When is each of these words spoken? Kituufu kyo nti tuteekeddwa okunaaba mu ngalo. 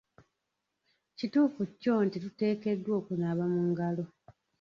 Kituufu 1.17 1.61
kyo 1.79 1.93
nti 2.05 2.17
tuteekeddwa 2.23 2.93
okunaaba 3.01 3.45
mu 3.53 3.61
ngalo. 3.69 4.03